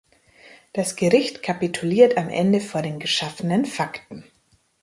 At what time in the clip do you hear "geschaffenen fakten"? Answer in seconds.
2.97-4.23